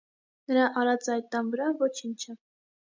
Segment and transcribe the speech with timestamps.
[0.51, 2.39] Նրա արածը այդ տան վրա ոչինչ է։